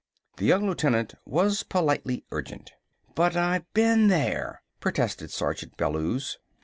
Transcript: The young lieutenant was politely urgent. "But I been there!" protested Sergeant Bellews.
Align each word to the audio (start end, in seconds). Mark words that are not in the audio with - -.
The 0.37 0.45
young 0.45 0.65
lieutenant 0.65 1.13
was 1.27 1.61
politely 1.61 2.25
urgent. 2.31 2.71
"But 3.13 3.35
I 3.37 3.65
been 3.75 4.07
there!" 4.07 4.63
protested 4.79 5.29
Sergeant 5.29 5.77
Bellews. 5.77 6.39